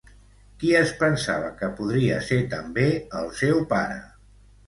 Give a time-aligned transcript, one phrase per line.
[0.61, 2.85] Qui es pensava que podria ser també
[3.19, 4.01] el seu pare?